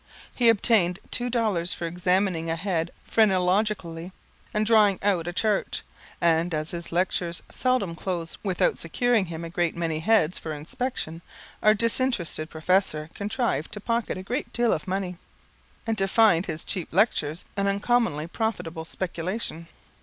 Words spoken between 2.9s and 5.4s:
phrenologically, and drawing out a